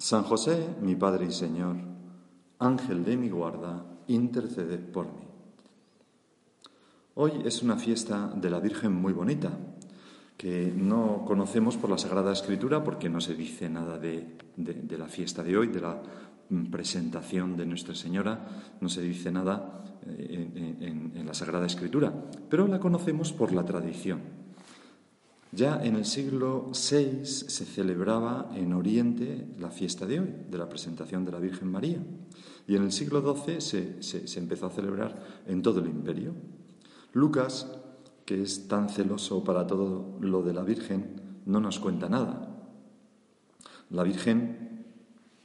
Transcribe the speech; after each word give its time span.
San 0.00 0.22
José, 0.22 0.76
mi 0.80 0.94
Padre 0.94 1.26
y 1.26 1.30
Señor, 1.30 1.76
Ángel 2.58 3.04
de 3.04 3.18
mi 3.18 3.28
guarda, 3.28 3.84
interceded 4.06 4.80
por 4.80 5.04
mí. 5.04 5.28
Hoy 7.16 7.32
es 7.44 7.60
una 7.60 7.76
fiesta 7.76 8.32
de 8.34 8.48
la 8.48 8.60
Virgen 8.60 8.94
muy 8.94 9.12
bonita, 9.12 9.50
que 10.38 10.72
no 10.74 11.26
conocemos 11.26 11.76
por 11.76 11.90
la 11.90 11.98
Sagrada 11.98 12.32
Escritura 12.32 12.82
porque 12.82 13.10
no 13.10 13.20
se 13.20 13.34
dice 13.34 13.68
nada 13.68 13.98
de, 13.98 14.38
la 14.96 15.06
fiesta 15.06 15.42
de 15.42 15.58
hoy, 15.58 15.66
de 15.66 15.82
la 15.82 16.00
presentación 16.70 17.58
de 17.58 17.66
Nuestra 17.66 17.94
Señora, 17.94 18.78
no 18.80 18.88
se 18.88 19.02
dice 19.02 19.30
nada 19.30 19.84
eh, 20.06 20.78
en 20.80 21.26
la 21.26 21.34
Sagrada 21.34 21.66
Escritura, 21.66 22.10
pero 22.48 22.66
la 22.66 22.80
conocemos 22.80 23.34
por 23.34 23.52
la 23.52 23.66
tradición. 23.66 24.39
Ya 25.52 25.82
en 25.82 25.96
el 25.96 26.04
siglo 26.04 26.70
VI 26.70 27.24
se 27.24 27.64
celebraba 27.64 28.52
en 28.54 28.72
Oriente 28.72 29.48
la 29.58 29.70
fiesta 29.70 30.06
de 30.06 30.20
hoy, 30.20 30.32
de 30.48 30.58
la 30.58 30.68
presentación 30.68 31.24
de 31.24 31.32
la 31.32 31.40
Virgen 31.40 31.68
María. 31.68 31.98
Y 32.68 32.76
en 32.76 32.84
el 32.84 32.92
siglo 32.92 33.20
XII 33.20 33.60
se, 34.00 34.38
empezó 34.38 34.66
a 34.66 34.70
celebrar 34.70 35.42
en 35.48 35.60
todo 35.60 35.80
el 35.80 35.88
imperio. 35.88 36.34
Lucas, 37.12 37.66
que 38.24 38.40
es 38.42 38.68
tan 38.68 38.88
celoso 38.88 39.42
para 39.42 39.66
todo 39.66 40.16
lo 40.20 40.42
de 40.42 40.54
la 40.54 40.62
Virgen, 40.62 41.20
no 41.46 41.58
nos 41.58 41.80
cuenta 41.80 42.08
nada. 42.08 42.46
La 43.90 44.04
Virgen 44.04 44.84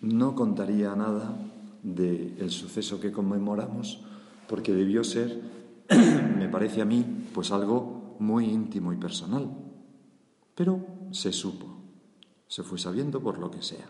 no 0.02 0.36
contaría 0.36 0.95
nada 0.95 1.36
del 1.81 2.52
suceso 2.52 3.00
que 3.00 3.12
conmemoramos 3.12 4.03
porque 4.47 4.72
debió 4.72 5.03
ser, 5.03 5.42
me 6.38 6.47
parece 6.47 6.84
a 6.84 6.86
mí, 6.86 7.03
pues 7.34 7.52
algo 7.52 8.17
muy 8.19 8.45
íntimo 8.45 8.94
y 8.94 8.97
personal. 8.97 9.64
Pero 10.56 10.86
se 11.11 11.31
supo, 11.31 11.67
se 12.48 12.64
fue 12.64 12.80
sabiendo 12.80 13.22
por 13.22 13.38
lo 13.38 13.52
que 13.52 13.61
sea. 13.61 13.89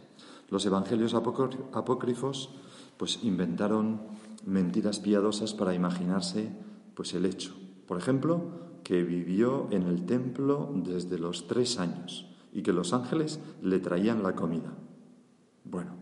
Los 0.50 0.66
evangelios 0.66 1.14
apócrifos 1.14 2.50
pues 2.98 3.20
inventaron 3.24 4.02
mentiras 4.46 5.00
piadosas 5.00 5.54
para 5.54 5.74
imaginarse 5.74 6.50
pues 6.96 7.14
el 7.14 7.26
hecho. 7.26 7.54
Por 7.88 7.98
ejemplo, 7.98 8.66
que 8.84 9.04
vivió 9.04 9.68
en 9.72 9.84
el 9.84 10.06
templo 10.06 10.72
desde 10.76 11.18
los 11.18 11.48
tres 11.48 11.80
años 11.80 12.28
y 12.54 12.62
que 12.62 12.74
los 12.74 12.94
ángeles 12.94 13.40
le 13.62 13.80
traían 13.80 14.24
la 14.24 14.36
comida. 14.36 14.74
Bueno, 15.64 15.96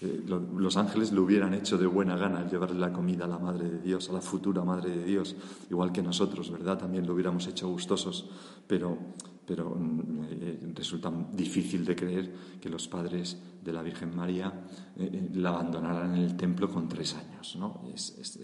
Eh, 0.00 0.24
los 0.26 0.76
ángeles 0.76 1.12
le 1.12 1.18
hubieran 1.18 1.54
hecho 1.54 1.76
de 1.76 1.86
buena 1.86 2.16
gana 2.16 2.46
llevarle 2.46 2.78
la 2.78 2.92
comida 2.92 3.24
a 3.24 3.28
la 3.28 3.38
Madre 3.38 3.68
de 3.68 3.80
Dios, 3.80 4.08
a 4.08 4.12
la 4.12 4.20
futura 4.20 4.62
Madre 4.62 4.90
de 4.90 5.04
Dios, 5.04 5.34
igual 5.70 5.90
que 5.90 6.02
nosotros, 6.02 6.50
¿verdad? 6.52 6.78
También 6.78 7.06
lo 7.06 7.14
hubiéramos 7.14 7.46
hecho 7.48 7.68
gustosos, 7.68 8.28
pero, 8.66 8.96
pero 9.44 9.70
mm, 9.70 10.20
eh, 10.30 10.72
resulta 10.74 11.12
difícil 11.32 11.84
de 11.84 11.96
creer 11.96 12.32
que 12.60 12.68
los 12.68 12.86
padres 12.86 13.38
de 13.64 13.72
la 13.72 13.82
Virgen 13.82 14.14
María 14.14 14.52
eh, 14.96 15.30
la 15.34 15.48
abandonaran 15.50 16.14
en 16.14 16.22
el 16.22 16.36
templo 16.36 16.70
con 16.70 16.88
tres 16.88 17.14
años, 17.14 17.56
¿no? 17.58 17.82
Es 17.92 18.38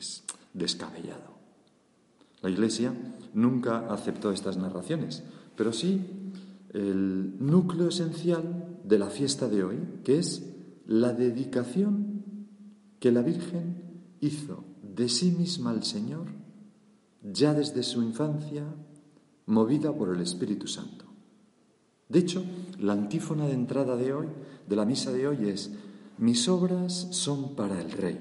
descabellado. 0.52 1.34
La 2.43 2.50
Iglesia 2.50 2.93
nunca 3.32 3.87
aceptó 3.88 4.32
estas 4.32 4.56
narraciones, 4.56 5.22
pero 5.56 5.72
sí 5.72 6.00
el 6.75 7.37
núcleo 7.38 7.88
esencial 7.88 8.81
de 8.82 8.98
la 8.98 9.06
fiesta 9.06 9.48
de 9.48 9.62
hoy, 9.62 9.78
que 10.03 10.19
es 10.19 10.53
la 10.87 11.12
dedicación 11.12 12.22
que 13.00 13.11
la 13.12 13.22
Virgen 13.22 13.83
hizo 14.21 14.65
de 14.83 15.09
sí 15.09 15.31
misma 15.33 15.71
al 15.71 15.84
Señor 15.84 16.45
ya 17.25 17.55
desde 17.55 17.83
su 17.83 18.03
infancia, 18.03 18.65
movida 19.47 19.93
por 19.93 20.15
el 20.15 20.21
Espíritu 20.21 20.67
Santo. 20.67 21.06
De 22.09 22.19
hecho, 22.19 22.44
la 22.78 22.93
antífona 22.93 23.47
de 23.47 23.55
entrada 23.55 23.97
de 23.97 24.12
hoy, 24.12 24.27
de 24.69 24.77
la 24.77 24.84
misa 24.84 25.11
de 25.11 25.27
hoy, 25.27 25.49
es, 25.49 25.73
mis 26.19 26.49
obras 26.49 27.09
son 27.11 27.56
para 27.56 27.81
el 27.81 27.91
Rey. 27.91 28.19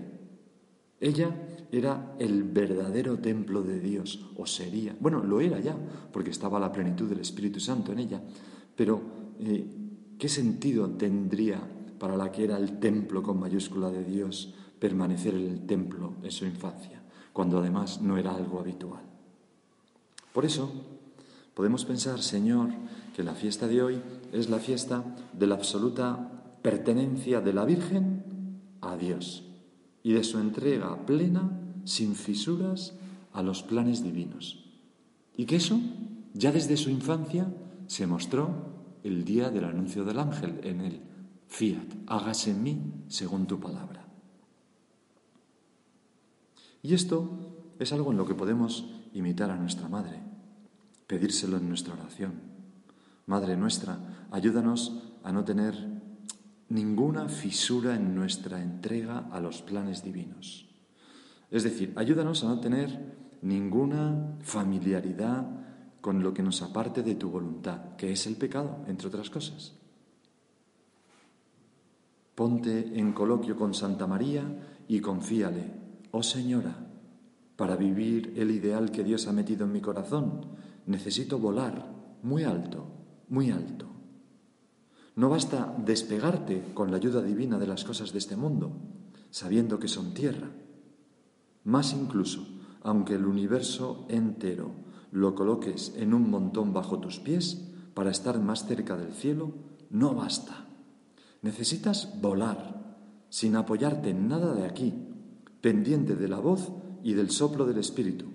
Ella 1.02 1.68
era 1.72 2.16
el 2.18 2.44
verdadero 2.44 3.20
templo 3.20 3.62
de 3.62 3.80
Dios, 3.80 4.32
o 4.38 4.46
sería, 4.46 4.96
bueno, 5.00 5.22
lo 5.22 5.42
era 5.42 5.60
ya, 5.60 5.76
porque 6.12 6.30
estaba 6.30 6.60
la 6.60 6.72
plenitud 6.72 7.10
del 7.10 7.20
Espíritu 7.20 7.60
Santo 7.60 7.92
en 7.92 8.00
ella, 8.00 8.24
pero 8.76 9.02
eh, 9.40 9.68
¿qué 10.18 10.30
sentido 10.30 10.90
tendría 10.92 11.60
para 12.04 12.18
la 12.18 12.34
que 12.34 12.44
era 12.44 12.58
el 12.58 12.80
templo 12.80 13.24
con 13.24 13.40
mayúscula 13.40 13.90
de 13.90 14.04
Dios, 14.04 14.54
permanecer 14.78 15.36
en 15.36 15.48
el 15.48 15.66
templo 15.66 16.16
en 16.22 16.32
su 16.32 16.44
infancia, 16.44 17.02
cuando 17.32 17.60
además 17.60 18.02
no 18.02 18.18
era 18.18 18.36
algo 18.36 18.60
habitual. 18.60 19.04
Por 20.34 20.44
eso, 20.44 20.70
podemos 21.54 21.86
pensar, 21.86 22.22
Señor, 22.22 22.72
que 23.16 23.24
la 23.24 23.36
fiesta 23.36 23.70
de 23.70 23.82
hoy 23.82 24.02
es 24.34 24.50
la 24.50 24.60
fiesta 24.60 25.16
de 25.32 25.48
la 25.48 25.56
absoluta 25.56 26.58
pertenencia 26.62 27.40
de 27.40 27.54
la 27.54 27.64
Virgen 27.64 28.60
a 28.82 28.98
Dios 28.98 29.46
y 30.04 30.12
de 30.12 30.26
su 30.26 30.40
entrega 30.40 31.06
plena, 31.06 31.58
sin 31.86 32.16
fisuras, 32.16 32.96
a 33.32 33.42
los 33.44 33.64
planes 33.64 34.04
divinos. 34.04 34.66
Y 35.38 35.46
que 35.46 35.56
eso, 35.56 35.80
ya 36.34 36.52
desde 36.52 36.76
su 36.76 36.90
infancia, 36.90 37.48
se 37.88 38.08
mostró 38.08 38.50
el 39.06 39.24
día 39.24 39.52
del 39.52 39.64
anuncio 39.64 40.04
del 40.04 40.20
ángel 40.20 40.60
en 40.64 40.82
él 40.82 41.02
fiat, 41.54 41.86
hágase 42.08 42.50
en 42.50 42.64
mí 42.64 42.82
según 43.08 43.46
tu 43.46 43.60
palabra. 43.60 44.04
Y 46.82 46.96
esto 46.96 47.76
es 47.78 47.94
algo 47.94 48.12
en 48.12 48.18
lo 48.18 48.26
que 48.26 48.34
podemos 48.34 48.90
imitar 49.14 49.52
a 49.52 49.56
nuestra 49.56 49.88
Madre, 49.88 50.20
pedírselo 51.06 51.58
en 51.58 51.70
nuestra 51.70 51.94
oración. 51.94 52.42
Madre 53.28 53.56
nuestra, 53.56 54.28
ayúdanos 54.32 55.00
a 55.24 55.32
no 55.32 55.46
tener 55.46 55.76
ninguna 56.70 57.30
fisura 57.30 57.96
en 57.96 58.16
nuestra 58.16 58.60
entrega 58.60 59.30
a 59.32 59.40
los 59.40 59.62
planes 59.62 60.04
divinos. 60.04 60.68
Es 61.52 61.64
decir, 61.64 61.94
ayúdanos 61.96 62.44
a 62.44 62.48
no 62.48 62.60
tener 62.62 63.38
ninguna 63.44 64.38
familiaridad 64.42 65.46
con 66.02 66.24
lo 66.24 66.34
que 66.34 66.42
nos 66.42 66.64
aparte 66.64 67.04
de 67.04 67.14
tu 67.14 67.30
voluntad, 67.30 67.96
que 67.96 68.12
es 68.12 68.26
el 68.26 68.38
pecado, 68.38 68.84
entre 68.88 69.08
otras 69.08 69.30
cosas. 69.30 69.83
Ponte 72.36 73.00
en 73.00 73.14
coloquio 73.14 73.56
con 73.56 73.74
Santa 73.74 74.08
María 74.08 74.44
y 74.88 75.00
confíale, 75.00 75.72
oh 76.12 76.24
Señora, 76.24 76.76
para 77.56 77.76
vivir 77.76 78.34
el 78.38 78.52
ideal 78.52 78.92
que 78.92 79.04
Dios 79.04 79.28
ha 79.28 79.34
metido 79.34 79.66
en 79.66 79.72
mi 79.72 79.82
corazón, 79.82 80.48
necesito 80.88 81.38
volar 81.38 81.94
muy 82.24 82.44
alto, 82.44 82.88
muy 83.30 83.52
alto. 83.52 83.88
No 85.16 85.30
basta 85.30 85.76
despegarte 85.78 86.74
con 86.74 86.90
la 86.90 86.98
ayuda 86.98 87.22
divina 87.22 87.60
de 87.60 87.68
las 87.68 87.84
cosas 87.84 88.12
de 88.12 88.18
este 88.18 88.36
mundo, 88.36 88.72
sabiendo 89.30 89.78
que 89.78 89.88
son 89.88 90.16
tierra. 90.16 90.50
Más 91.64 91.94
incluso, 91.94 92.48
aunque 92.82 93.14
el 93.14 93.26
universo 93.26 94.08
entero 94.10 94.72
lo 95.12 95.36
coloques 95.36 95.94
en 95.96 96.16
un 96.16 96.32
montón 96.32 96.74
bajo 96.74 97.00
tus 97.00 97.20
pies 97.20 97.70
para 97.94 98.10
estar 98.10 98.40
más 98.40 98.66
cerca 98.66 98.98
del 98.98 99.14
cielo, 99.14 99.54
no 99.92 100.16
basta. 100.16 100.63
Necesitas 101.44 102.10
volar, 102.22 102.98
sin 103.30 103.58
apoyarte 103.58 104.10
en 104.10 104.30
nada 104.30 104.56
de 104.56 104.66
aquí, 104.66 104.94
pendiente 105.60 106.16
de 106.16 106.30
la 106.30 106.40
voz 106.40 106.72
y 107.04 107.14
del 107.14 107.32
soplo 107.32 107.66
del 107.66 107.78
Espíritu. 107.78 108.26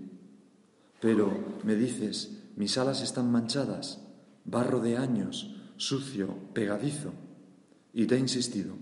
Pero 1.01 1.33
me 1.65 1.75
dices, 1.75 2.39
mis 2.55 2.77
alas 2.77 3.03
están 3.03 3.33
manchadas, 3.33 4.01
barro 4.45 4.81
de 4.81 4.99
años, 4.99 5.57
sucio, 5.79 6.35
pegadizo. 6.53 7.13
Y 7.95 8.07
te 8.07 8.17
he 8.17 8.19
insistido, 8.19 8.75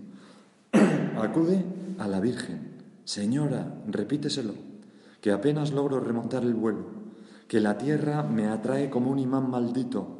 acude 1.17 1.63
a 1.97 2.07
la 2.07 2.19
Virgen. 2.19 2.75
Señora, 3.05 3.81
repíteselo, 3.87 4.55
que 5.21 5.31
apenas 5.31 5.71
logro 5.71 6.01
remontar 6.01 6.43
el 6.43 6.53
vuelo, 6.53 6.85
que 7.47 7.61
la 7.61 7.77
tierra 7.77 8.23
me 8.23 8.47
atrae 8.47 8.89
como 8.89 9.09
un 9.09 9.19
imán 9.19 9.49
maldito. 9.49 10.17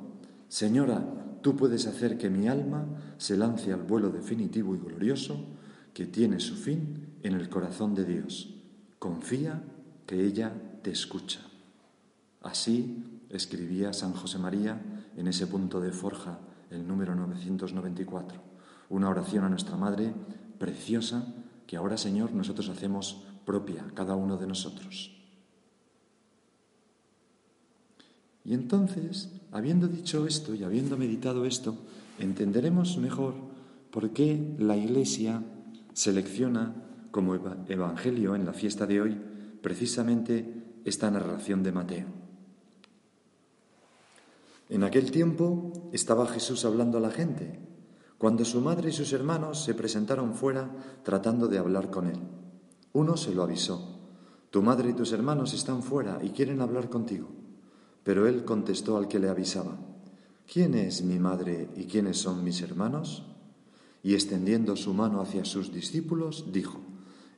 Señora, 0.48 1.04
tú 1.42 1.56
puedes 1.56 1.88
hacer 1.88 2.18
que 2.18 2.30
mi 2.30 2.48
alma 2.48 2.86
se 3.18 3.38
lance 3.38 3.74
al 3.74 3.84
vuelo 3.84 4.10
definitivo 4.10 4.76
y 4.76 4.80
glorioso 4.80 5.46
que 5.94 6.06
tiene 6.06 6.40
su 6.40 6.56
fin 6.56 7.18
en 7.24 7.34
el 7.34 7.50
corazón 7.50 7.96
de 7.96 8.06
Dios. 8.06 8.54
Confía 9.00 9.64
que 10.06 10.24
ella 10.24 10.54
te 10.82 10.92
escucha. 10.92 11.40
Así 12.42 13.04
escribía 13.30 13.94
San 13.94 14.14
José 14.14 14.38
María 14.38 14.82
en 15.16 15.28
ese 15.28 15.48
punto 15.48 15.82
de 15.82 15.92
forja, 15.92 16.40
el 16.70 16.88
número 16.88 17.16
994. 17.16 18.40
Una 18.90 19.10
oración 19.10 19.44
a 19.44 19.50
nuestra 19.50 19.76
Madre 19.76 20.14
preciosa 20.60 21.34
que 21.66 21.78
ahora, 21.78 21.98
Señor, 21.98 22.32
nosotros 22.34 22.70
hacemos 22.70 23.24
propia, 23.46 23.86
cada 23.94 24.16
uno 24.16 24.38
de 24.38 24.48
nosotros. 24.48 25.17
Y 28.48 28.54
entonces, 28.54 29.30
habiendo 29.52 29.90
dicho 29.90 30.26
esto 30.26 30.56
y 30.56 30.64
habiendo 30.64 30.96
meditado 30.96 31.44
esto, 31.44 31.76
entenderemos 32.18 32.98
mejor 32.98 33.34
por 33.92 34.12
qué 34.12 34.56
la 34.58 34.78
Iglesia 34.78 35.44
selecciona 35.92 36.74
como 37.12 37.36
evangelio 37.36 38.36
en 38.36 38.46
la 38.46 38.54
fiesta 38.54 38.88
de 38.88 39.02
hoy 39.02 39.18
precisamente 39.62 40.64
esta 40.86 41.12
narración 41.12 41.62
de 41.62 41.72
Mateo. 41.74 42.08
En 44.70 44.86
aquel 44.86 45.12
tiempo 45.12 45.90
estaba 45.92 46.26
Jesús 46.26 46.64
hablando 46.64 47.00
a 47.00 47.02
la 47.02 47.12
gente, 47.12 47.60
cuando 48.18 48.46
su 48.46 48.62
madre 48.62 48.92
y 48.92 48.94
sus 48.94 49.12
hermanos 49.12 49.62
se 49.62 49.74
presentaron 49.74 50.34
fuera 50.34 50.72
tratando 51.04 51.50
de 51.50 51.58
hablar 51.58 51.90
con 51.90 52.08
él. 52.08 52.20
Uno 52.94 53.18
se 53.18 53.36
lo 53.36 53.44
avisó, 53.44 54.00
tu 54.52 54.62
madre 54.62 54.92
y 54.92 54.94
tus 54.94 55.12
hermanos 55.12 55.54
están 55.54 55.84
fuera 55.84 56.20
y 56.24 56.30
quieren 56.30 56.62
hablar 56.62 56.90
contigo. 56.90 57.28
Pero 58.08 58.26
él 58.26 58.46
contestó 58.46 58.96
al 58.96 59.10
que 59.10 59.20
le 59.20 59.28
avisaba, 59.28 59.78
¿quién 60.50 60.76
es 60.76 61.04
mi 61.04 61.20
madre 61.20 61.70
y 61.76 61.88
quiénes 61.88 62.18
son 62.18 62.42
mis 62.42 62.62
hermanos? 62.62 63.26
Y 64.02 64.14
extendiendo 64.14 64.78
su 64.78 64.94
mano 64.94 65.20
hacia 65.20 65.44
sus 65.44 65.74
discípulos, 65.74 66.46
dijo, 66.54 66.80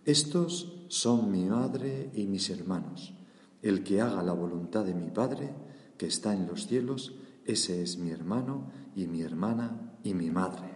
estos 0.06 0.86
son 0.88 1.31
mi 1.31 1.45
madre 1.45 2.12
y 2.13 2.27
mis 2.27 2.51
hermanos. 2.51 3.16
El 3.63 3.83
que 3.83 4.00
haga 4.00 4.21
la 4.21 4.33
voluntad 4.33 4.86
de 4.86 4.94
mi 4.94 5.10
Padre, 5.10 5.56
que 5.98 6.06
está 6.06 6.36
en 6.36 6.45
los 6.45 6.68
cielos, 6.68 7.15
ese 7.45 7.81
es 7.81 7.98
mi 7.98 8.12
hermano 8.12 8.69
y 8.95 9.07
mi 9.07 9.24
hermana 9.24 9.98
y 10.04 10.13
mi 10.13 10.30
madre. 10.30 10.69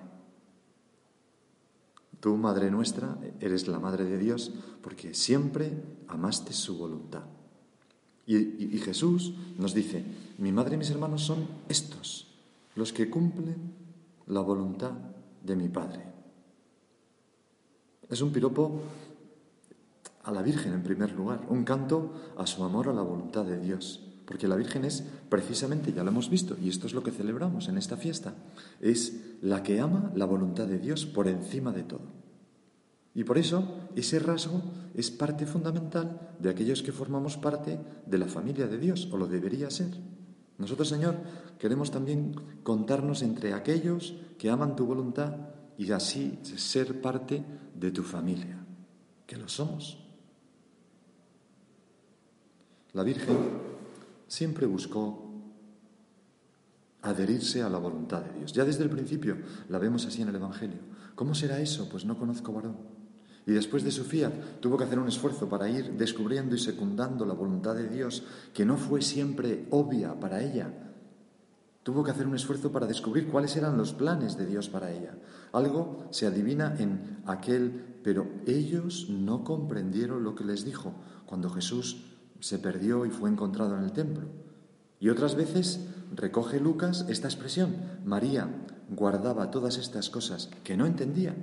Tú, 2.19 2.35
Madre 2.35 2.71
nuestra, 2.71 3.19
eres 3.39 3.67
la 3.67 3.77
Madre 3.77 4.05
de 4.05 4.17
Dios 4.17 4.53
porque 4.81 5.13
siempre 5.13 5.83
amaste 6.07 6.51
su 6.51 6.79
voluntad. 6.79 7.25
Y, 8.25 8.77
Jesús 8.79 9.33
nos 9.57 9.73
dice, 9.73 10.03
mi 10.37 10.51
madre 10.51 10.75
y 10.75 10.77
mis 10.77 10.89
hermanos 10.89 11.23
son 11.23 11.45
estos, 11.67 12.27
los 12.75 12.93
que 12.93 13.09
cumplen 13.09 13.73
la 14.27 14.39
voluntad 14.39 14.93
de 15.43 15.55
mi 15.55 15.67
Padre. 15.67 16.01
Es 18.09 18.21
un 18.21 18.31
piropo 18.31 18.81
a 20.23 20.31
la 20.31 20.41
Virgen 20.41 20.73
en 20.73 20.83
primer 20.83 21.11
lugar, 21.11 21.45
un 21.49 21.65
canto 21.65 22.13
a 22.37 22.47
su 22.47 22.63
amor 22.63 22.87
a 22.87 22.93
la 22.93 23.01
voluntad 23.01 23.45
de 23.45 23.59
Dios. 23.59 24.01
Porque 24.25 24.47
la 24.47 24.55
Virgen 24.55 24.85
es 24.85 25.03
precisamente, 25.27 25.91
ya 25.91 26.03
lo 26.03 26.11
hemos 26.11 26.29
visto, 26.29 26.55
y 26.61 26.69
esto 26.69 26.87
es 26.87 26.93
lo 26.93 27.03
que 27.03 27.11
celebramos 27.11 27.67
en 27.67 27.77
esta 27.77 27.97
fiesta, 27.97 28.35
es 28.79 29.19
la 29.41 29.63
que 29.63 29.81
ama 29.81 30.13
la 30.15 30.25
voluntad 30.25 30.67
de 30.67 30.79
Dios 30.79 31.05
por 31.05 31.27
encima 31.27 31.73
de 31.73 31.83
todo. 31.83 32.22
Y 33.15 33.23
por 33.23 33.37
eso 33.37 33.89
ese 33.95 34.19
rasgo 34.19 34.61
es 34.95 35.11
parte 35.11 35.45
fundamental 35.45 36.35
de 36.39 36.49
aquellos 36.49 36.81
que 36.81 36.91
formamos 36.91 37.37
parte 37.37 37.79
de 38.05 38.17
la 38.17 38.27
familia 38.27 38.67
de 38.67 38.77
Dios, 38.77 39.07
o 39.11 39.17
lo 39.17 39.27
debería 39.27 39.69
ser. 39.69 39.91
Nosotros, 40.57 40.89
Señor, 40.89 41.17
queremos 41.59 41.91
también 41.91 42.35
contarnos 42.63 43.21
entre 43.21 43.53
aquellos 43.53 44.15
que 44.37 44.49
aman 44.49 44.75
tu 44.75 44.85
voluntad 44.85 45.35
y 45.77 45.91
así 45.91 46.39
ser 46.43 47.01
parte 47.01 47.43
de 47.75 47.91
tu 47.91 48.03
familia, 48.03 48.57
que 49.25 49.37
lo 49.37 49.47
somos. 49.47 49.99
La 52.93 53.03
Virgen 53.03 53.37
siempre 54.27 54.65
buscó 54.67 55.31
adherirse 57.01 57.61
a 57.61 57.69
la 57.69 57.79
voluntad 57.79 58.21
de 58.21 58.39
Dios. 58.39 58.53
Ya 58.53 58.63
desde 58.63 58.83
el 58.83 58.89
principio 58.89 59.37
la 59.69 59.79
vemos 59.79 60.05
así 60.05 60.21
en 60.21 60.29
el 60.29 60.35
Evangelio. 60.35 60.79
¿Cómo 61.15 61.35
será 61.35 61.59
eso? 61.59 61.89
Pues 61.89 62.05
no 62.05 62.17
conozco 62.17 62.53
varón. 62.53 62.92
Y 63.45 63.51
después 63.51 63.83
de 63.83 63.91
Sofía 63.91 64.31
tuvo 64.61 64.77
que 64.77 64.85
hacer 64.85 64.99
un 64.99 65.07
esfuerzo 65.07 65.49
para 65.49 65.69
ir 65.69 65.93
descubriendo 65.97 66.55
y 66.55 66.59
secundando 66.59 67.25
la 67.25 67.33
voluntad 67.33 67.75
de 67.75 67.89
Dios, 67.89 68.23
que 68.53 68.65
no 68.65 68.77
fue 68.77 69.01
siempre 69.01 69.67
obvia 69.69 70.19
para 70.19 70.41
ella. 70.41 70.71
Tuvo 71.83 72.03
que 72.03 72.11
hacer 72.11 72.25
un 72.25 72.35
esfuerzo 72.35 72.71
para 72.71 72.87
descubrir 72.87 73.27
cuáles 73.27 73.57
eran 73.57 73.77
los 73.77 73.91
planes 73.91 74.37
de 74.37 74.45
Dios 74.45 74.69
para 74.69 74.91
ella. 74.91 75.17
Algo 75.51 76.07
se 76.11 76.25
adivina 76.25 76.75
en 76.79 77.21
aquel, 77.25 77.99
pero 78.03 78.27
ellos 78.47 79.07
no 79.09 79.43
comprendieron 79.43 80.23
lo 80.23 80.35
que 80.35 80.45
les 80.45 80.63
dijo 80.63 80.93
cuando 81.25 81.49
Jesús 81.49 82.05
se 82.39 82.59
perdió 82.59 83.05
y 83.05 83.09
fue 83.09 83.29
encontrado 83.29 83.77
en 83.77 83.83
el 83.83 83.91
templo. 83.91 84.27
Y 85.01 85.09
otras 85.09 85.35
veces 85.35 85.81
recoge 86.15 86.61
Lucas 86.61 87.05
esta 87.09 87.27
expresión. 87.27 87.75
María 88.05 88.47
guardaba 88.89 89.51
todas 89.51 89.77
estas 89.77 90.09
cosas 90.09 90.49
que 90.63 90.77
no 90.77 90.85
entendía, 90.85 91.35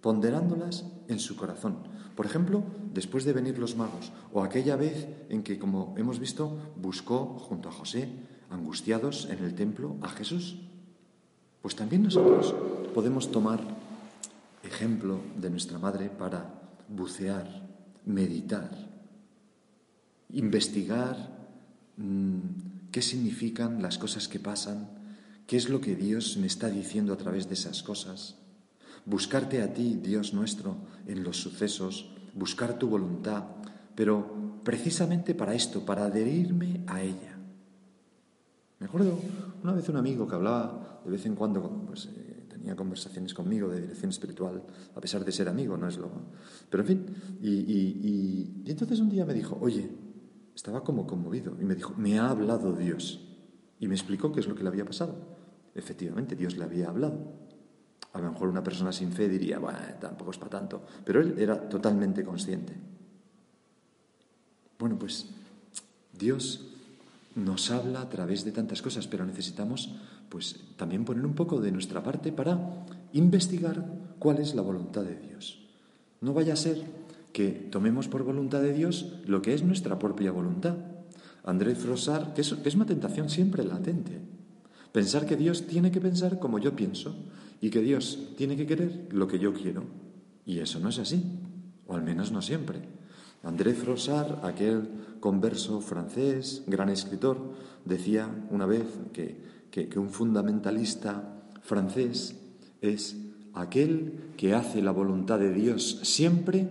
ponderándolas 0.00 0.86
en 1.08 1.18
su 1.18 1.36
corazón. 1.36 1.78
Por 2.16 2.26
ejemplo, 2.26 2.62
después 2.92 3.24
de 3.24 3.32
venir 3.32 3.58
los 3.58 3.76
magos, 3.76 4.12
o 4.32 4.42
aquella 4.42 4.76
vez 4.76 5.08
en 5.28 5.42
que, 5.42 5.58
como 5.58 5.94
hemos 5.96 6.18
visto, 6.18 6.58
buscó 6.76 7.38
junto 7.38 7.68
a 7.68 7.72
José, 7.72 8.08
angustiados 8.50 9.28
en 9.30 9.44
el 9.44 9.54
templo, 9.54 9.96
a 10.02 10.08
Jesús. 10.08 10.58
Pues 11.62 11.76
también 11.76 12.02
nosotros 12.02 12.54
podemos 12.94 13.30
tomar 13.30 13.60
ejemplo 14.62 15.20
de 15.36 15.50
nuestra 15.50 15.78
madre 15.78 16.08
para 16.10 16.60
bucear, 16.88 17.46
meditar, 18.04 18.70
investigar 20.32 21.16
mm, 21.96 22.90
qué 22.90 23.02
significan 23.02 23.82
las 23.82 23.98
cosas 23.98 24.28
que 24.28 24.40
pasan, 24.40 24.88
qué 25.46 25.56
es 25.56 25.68
lo 25.68 25.80
que 25.80 25.94
Dios 25.94 26.36
me 26.36 26.46
está 26.46 26.68
diciendo 26.68 27.12
a 27.12 27.18
través 27.18 27.48
de 27.48 27.54
esas 27.54 27.82
cosas, 27.82 28.36
buscarte 29.06 29.62
a 29.62 29.72
ti, 29.72 30.00
Dios 30.02 30.34
nuestro, 30.34 30.76
en 31.06 31.22
los 31.22 31.40
sucesos, 31.40 32.10
buscar 32.34 32.78
tu 32.78 32.88
voluntad, 32.88 33.44
pero 33.94 34.60
precisamente 34.64 35.34
para 35.34 35.54
esto, 35.54 35.84
para 35.84 36.06
adherirme 36.06 36.84
a 36.86 37.02
ella. 37.02 37.38
Me 38.78 38.86
acuerdo 38.86 39.18
una 39.62 39.72
vez 39.72 39.88
un 39.88 39.96
amigo 39.96 40.26
que 40.26 40.34
hablaba 40.34 41.02
de 41.04 41.10
vez 41.10 41.26
en 41.26 41.34
cuando, 41.34 41.62
pues 41.86 42.06
eh, 42.06 42.46
tenía 42.48 42.76
conversaciones 42.76 43.34
conmigo 43.34 43.68
de 43.68 43.80
dirección 43.80 44.10
espiritual, 44.10 44.62
a 44.94 45.00
pesar 45.00 45.24
de 45.24 45.32
ser 45.32 45.48
amigo, 45.48 45.76
no 45.76 45.88
es 45.88 45.98
lo. 45.98 46.10
Pero 46.70 46.82
en 46.82 46.86
fin, 46.86 47.06
y 47.42 48.70
entonces 48.70 49.00
un 49.00 49.10
día 49.10 49.24
me 49.26 49.34
dijo, 49.34 49.58
oye, 49.60 49.90
estaba 50.54 50.84
como 50.84 51.06
conmovido 51.06 51.56
y 51.60 51.64
me 51.64 51.74
dijo, 51.74 51.94
me 51.96 52.18
ha 52.18 52.28
hablado 52.30 52.74
Dios. 52.74 53.26
Y 53.78 53.88
me 53.88 53.94
explicó 53.94 54.30
qué 54.30 54.40
es 54.40 54.46
lo 54.46 54.54
que 54.54 54.62
le 54.62 54.68
había 54.68 54.84
pasado. 54.84 55.16
Efectivamente, 55.74 56.36
Dios 56.36 56.56
le 56.58 56.64
había 56.64 56.88
hablado. 56.88 57.48
A 58.12 58.20
lo 58.20 58.32
mejor 58.32 58.48
una 58.48 58.62
persona 58.62 58.92
sin 58.92 59.12
fe 59.12 59.28
diría, 59.28 59.58
bueno, 59.58 59.78
tampoco 60.00 60.32
es 60.32 60.38
para 60.38 60.50
tanto. 60.50 60.82
Pero 61.04 61.20
él 61.20 61.34
era 61.38 61.68
totalmente 61.68 62.24
consciente. 62.24 62.74
Bueno, 64.78 64.98
pues 64.98 65.26
Dios 66.18 66.66
nos 67.36 67.70
habla 67.70 68.00
a 68.00 68.08
través 68.08 68.44
de 68.44 68.52
tantas 68.52 68.82
cosas, 68.82 69.06
pero 69.06 69.24
necesitamos 69.24 69.94
pues 70.28 70.56
también 70.76 71.04
poner 71.04 71.24
un 71.24 71.34
poco 71.34 71.60
de 71.60 71.70
nuestra 71.70 72.02
parte 72.02 72.32
para 72.32 72.84
investigar 73.12 73.84
cuál 74.18 74.38
es 74.38 74.54
la 74.54 74.62
voluntad 74.62 75.02
de 75.02 75.16
Dios. 75.16 75.60
No 76.20 76.34
vaya 76.34 76.54
a 76.54 76.56
ser 76.56 76.82
que 77.32 77.50
tomemos 77.50 78.08
por 78.08 78.24
voluntad 78.24 78.60
de 78.60 78.72
Dios 78.72 79.14
lo 79.26 79.42
que 79.42 79.54
es 79.54 79.62
nuestra 79.62 79.98
propia 79.98 80.32
voluntad. 80.32 80.76
Andrés 81.44 81.78
Frosar, 81.78 82.34
que 82.34 82.40
es, 82.40 82.52
es 82.64 82.74
una 82.74 82.86
tentación 82.86 83.30
siempre 83.30 83.64
latente. 83.64 84.20
Pensar 84.92 85.26
que 85.26 85.36
Dios 85.36 85.66
tiene 85.66 85.90
que 85.92 86.00
pensar 86.00 86.38
como 86.38 86.58
yo 86.58 86.74
pienso 86.74 87.14
y 87.60 87.70
que 87.70 87.80
Dios 87.80 88.30
tiene 88.36 88.56
que 88.56 88.66
querer 88.66 89.08
lo 89.10 89.26
que 89.26 89.38
yo 89.38 89.52
quiero. 89.52 89.84
Y 90.46 90.58
eso 90.58 90.80
no 90.80 90.88
es 90.88 90.98
así, 90.98 91.22
o 91.86 91.94
al 91.94 92.02
menos 92.02 92.32
no 92.32 92.42
siempre. 92.42 92.80
André 93.42 93.74
Frossard, 93.74 94.44
aquel 94.44 94.88
converso 95.20 95.80
francés, 95.80 96.62
gran 96.66 96.88
escritor, 96.88 97.38
decía 97.84 98.28
una 98.50 98.66
vez 98.66 98.84
que, 99.12 99.36
que 99.70 99.98
un 99.98 100.10
fundamentalista 100.10 101.42
francés 101.62 102.36
es 102.80 103.16
aquel 103.54 104.32
que 104.36 104.54
hace 104.54 104.82
la 104.82 104.90
voluntad 104.90 105.38
de 105.38 105.52
Dios 105.52 106.00
siempre 106.02 106.68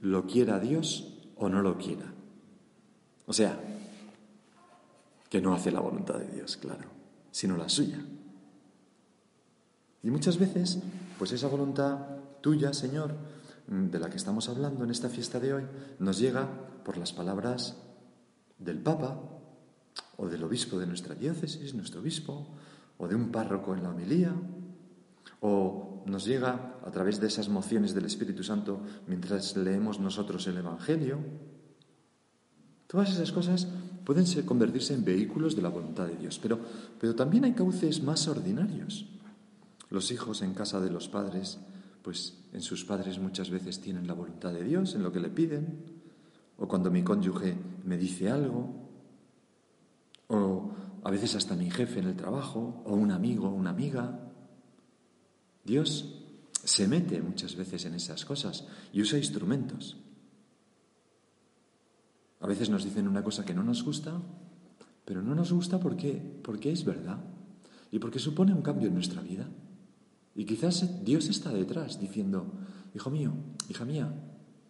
lo 0.00 0.26
quiera 0.26 0.58
Dios 0.58 1.14
o 1.36 1.48
no 1.48 1.62
lo 1.62 1.78
quiera. 1.78 2.12
O 3.26 3.32
sea, 3.32 3.58
que 5.28 5.40
no 5.40 5.54
hace 5.54 5.70
la 5.70 5.80
voluntad 5.80 6.18
de 6.18 6.26
Dios, 6.34 6.56
claro, 6.56 6.88
sino 7.30 7.56
la 7.56 7.68
suya. 7.68 8.04
Y 10.02 10.10
muchas 10.10 10.38
veces, 10.38 10.78
pues 11.18 11.32
esa 11.32 11.48
voluntad 11.48 11.98
tuya, 12.40 12.72
Señor, 12.72 13.14
de 13.66 13.98
la 13.98 14.10
que 14.10 14.16
estamos 14.16 14.48
hablando 14.48 14.84
en 14.84 14.90
esta 14.90 15.08
fiesta 15.08 15.38
de 15.38 15.54
hoy, 15.54 15.62
nos 15.98 16.18
llega 16.18 16.48
por 16.84 16.96
las 16.96 17.12
palabras 17.12 17.76
del 18.58 18.78
Papa 18.78 19.20
o 20.16 20.28
del 20.28 20.42
obispo 20.44 20.78
de 20.78 20.86
nuestra 20.86 21.14
diócesis, 21.14 21.74
nuestro 21.74 22.00
obispo, 22.00 22.46
o 22.98 23.08
de 23.08 23.14
un 23.14 23.30
párroco 23.30 23.74
en 23.74 23.82
la 23.82 23.90
homilía, 23.90 24.34
o 25.40 26.02
nos 26.06 26.24
llega 26.24 26.76
a 26.84 26.90
través 26.90 27.20
de 27.20 27.28
esas 27.28 27.48
mociones 27.48 27.94
del 27.94 28.04
Espíritu 28.04 28.42
Santo 28.42 28.80
mientras 29.06 29.56
leemos 29.56 30.00
nosotros 30.00 30.46
el 30.46 30.58
Evangelio. 30.58 31.18
Todas 32.86 33.10
esas 33.10 33.32
cosas 33.32 33.68
pueden 34.04 34.26
convertirse 34.44 34.94
en 34.94 35.04
vehículos 35.04 35.54
de 35.54 35.62
la 35.62 35.68
voluntad 35.68 36.06
de 36.06 36.16
Dios, 36.16 36.38
pero, 36.42 36.58
pero 36.98 37.14
también 37.14 37.44
hay 37.44 37.52
cauces 37.52 38.02
más 38.02 38.26
ordinarios. 38.28 39.06
Los 39.90 40.10
hijos 40.12 40.42
en 40.42 40.54
casa 40.54 40.80
de 40.80 40.90
los 40.90 41.08
padres, 41.08 41.58
pues 42.02 42.38
en 42.52 42.62
sus 42.62 42.84
padres 42.84 43.18
muchas 43.18 43.50
veces 43.50 43.80
tienen 43.80 44.06
la 44.06 44.14
voluntad 44.14 44.52
de 44.52 44.64
Dios 44.64 44.94
en 44.94 45.02
lo 45.02 45.12
que 45.12 45.20
le 45.20 45.28
piden, 45.28 45.84
o 46.58 46.68
cuando 46.68 46.90
mi 46.90 47.02
cónyuge 47.02 47.56
me 47.84 47.96
dice 47.96 48.30
algo, 48.30 48.70
o 50.28 50.72
a 51.02 51.10
veces 51.10 51.34
hasta 51.34 51.56
mi 51.56 51.70
jefe 51.70 51.98
en 51.98 52.06
el 52.06 52.16
trabajo, 52.16 52.82
o 52.84 52.94
un 52.94 53.10
amigo 53.10 53.48
una 53.48 53.70
amiga. 53.70 54.32
Dios 55.64 56.24
se 56.52 56.86
mete 56.86 57.20
muchas 57.22 57.56
veces 57.56 57.84
en 57.84 57.94
esas 57.94 58.24
cosas 58.24 58.66
y 58.92 59.02
usa 59.02 59.18
instrumentos. 59.18 59.96
A 62.40 62.46
veces 62.46 62.70
nos 62.70 62.84
dicen 62.84 63.08
una 63.08 63.22
cosa 63.22 63.44
que 63.44 63.54
no 63.54 63.62
nos 63.62 63.82
gusta, 63.82 64.20
pero 65.04 65.22
no 65.22 65.34
nos 65.34 65.52
gusta 65.52 65.80
porque, 65.80 66.40
porque 66.42 66.72
es 66.72 66.84
verdad 66.84 67.18
y 67.90 67.98
porque 67.98 68.18
supone 68.18 68.54
un 68.54 68.62
cambio 68.62 68.88
en 68.88 68.94
nuestra 68.94 69.20
vida. 69.20 69.48
Y 70.34 70.44
quizás 70.44 71.04
Dios 71.04 71.28
está 71.28 71.50
detrás 71.50 72.00
diciendo, 72.00 72.52
hijo 72.94 73.10
mío, 73.10 73.32
hija 73.68 73.84
mía, 73.84 74.12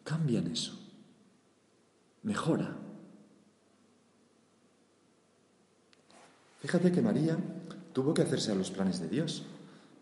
cambia 0.05 0.41
en 0.41 0.49
eso, 0.49 0.73
mejora. 2.23 2.77
Fíjate 6.61 6.93
que 6.93 7.03
María 7.03 7.39
tuvo 7.93 8.13
que 8.15 8.23
hacerse 8.23 8.53
a 8.53 8.55
los 8.55 8.71
planes 8.71 9.01
de 9.01 9.09
Dios, 9.09 9.45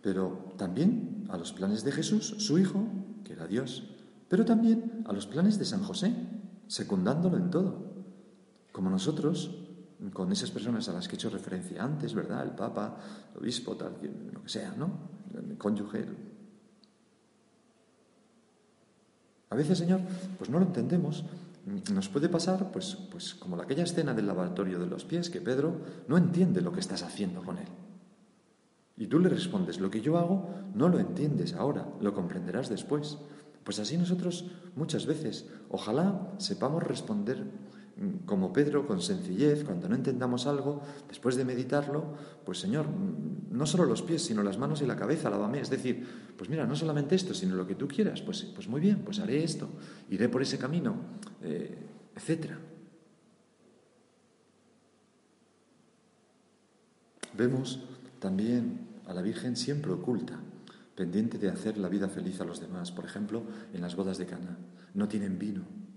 pero 0.02 0.52
también 0.56 1.24
a 1.28 1.36
los 1.36 1.52
planes 1.52 1.84
de 1.84 1.92
Jesús, 1.92 2.34
su 2.38 2.58
Hijo, 2.58 2.86
que 3.24 3.32
era 3.32 3.46
Dios, 3.46 3.84
pero 4.28 4.44
también 4.44 5.04
a 5.06 5.12
los 5.12 5.26
planes 5.26 5.58
de 5.58 5.64
San 5.64 5.82
José, 5.82 6.14
secundándolo 6.66 7.36
en 7.36 7.50
todo. 7.50 7.88
Como 8.72 8.90
nosotros, 8.90 9.50
con 10.12 10.32
esas 10.32 10.50
personas 10.50 10.88
a 10.88 10.92
las 10.92 11.08
que 11.08 11.14
he 11.14 11.18
hecho 11.18 11.30
referencia 11.30 11.82
antes, 11.82 12.14
¿verdad? 12.14 12.44
El 12.44 12.52
Papa, 12.52 12.96
el 13.32 13.40
Obispo, 13.40 13.76
tal, 13.76 13.96
lo 14.32 14.42
que 14.42 14.48
sea, 14.48 14.74
¿no? 14.76 15.17
El 15.34 15.56
cónyuge. 15.58 16.04
A 19.50 19.54
veces, 19.54 19.78
Señor, 19.78 20.00
pues 20.36 20.50
no 20.50 20.58
lo 20.58 20.66
entendemos. 20.66 21.24
Nos 21.92 22.08
puede 22.08 22.28
pasar, 22.28 22.70
pues, 22.72 22.96
pues 23.10 23.34
como 23.34 23.60
aquella 23.60 23.84
escena 23.84 24.14
del 24.14 24.26
lavatorio 24.26 24.78
de 24.78 24.86
los 24.86 25.04
pies, 25.04 25.30
que 25.30 25.40
Pedro 25.40 25.80
no 26.06 26.16
entiende 26.16 26.60
lo 26.60 26.72
que 26.72 26.80
estás 26.80 27.02
haciendo 27.02 27.42
con 27.42 27.58
él. 27.58 27.68
Y 28.96 29.06
tú 29.06 29.20
le 29.20 29.28
respondes, 29.28 29.78
lo 29.78 29.90
que 29.90 30.00
yo 30.00 30.18
hago 30.18 30.48
no 30.74 30.88
lo 30.88 30.98
entiendes 30.98 31.54
ahora, 31.54 31.86
lo 32.00 32.14
comprenderás 32.14 32.68
después. 32.68 33.18
Pues 33.64 33.78
así 33.78 33.96
nosotros 33.96 34.50
muchas 34.76 35.06
veces, 35.06 35.46
ojalá 35.68 36.32
sepamos 36.38 36.82
responder 36.82 37.44
como 38.26 38.52
Pedro, 38.52 38.86
con 38.86 39.00
sencillez, 39.00 39.64
cuando 39.64 39.88
no 39.88 39.96
entendamos 39.96 40.46
algo, 40.46 40.82
después 41.08 41.34
de 41.36 41.44
meditarlo, 41.44 42.14
pues 42.44 42.58
Señor, 42.58 42.86
no 43.50 43.66
solo 43.66 43.84
los 43.84 44.02
pies, 44.02 44.22
sino 44.22 44.42
las 44.42 44.56
manos 44.56 44.82
y 44.82 44.86
la 44.86 44.96
cabeza, 44.96 45.30
lávame. 45.30 45.60
Es 45.60 45.70
decir, 45.70 46.06
pues 46.36 46.48
mira, 46.48 46.66
no 46.66 46.76
solamente 46.76 47.16
esto, 47.16 47.34
sino 47.34 47.56
lo 47.56 47.66
que 47.66 47.74
tú 47.74 47.88
quieras. 47.88 48.22
Pues, 48.22 48.44
pues 48.54 48.68
muy 48.68 48.80
bien, 48.80 49.02
pues 49.04 49.18
haré 49.18 49.42
esto, 49.42 49.68
iré 50.10 50.28
por 50.28 50.42
ese 50.42 50.58
camino, 50.58 50.94
eh, 51.42 51.76
etc. 52.14 52.52
Vemos 57.36 57.84
también 58.20 58.88
a 59.06 59.14
la 59.14 59.22
Virgen 59.22 59.56
siempre 59.56 59.90
oculta, 59.90 60.38
pendiente 60.94 61.38
de 61.38 61.48
hacer 61.48 61.78
la 61.78 61.88
vida 61.88 62.08
feliz 62.08 62.40
a 62.40 62.44
los 62.44 62.60
demás. 62.60 62.92
Por 62.92 63.04
ejemplo, 63.04 63.42
en 63.72 63.80
las 63.80 63.96
bodas 63.96 64.18
de 64.18 64.26
Cana, 64.26 64.56
no 64.94 65.08
tienen 65.08 65.38
vino. 65.38 65.87